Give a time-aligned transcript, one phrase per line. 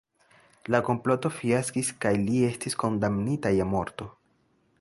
[0.75, 4.13] La komploto fiaskis kaj li estis kondamnita je morto.